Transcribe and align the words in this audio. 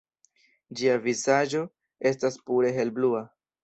Ĝia 0.79 0.95
vizaĝo 1.05 1.63
estas 2.15 2.43
pure 2.51 2.77
helblua. 2.83 3.27